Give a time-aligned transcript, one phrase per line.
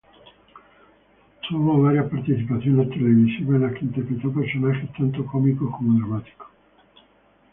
[1.47, 6.47] Tuvo varias participaciones televisivas en las que interpretó personajes tanto cómicos como dramáticos.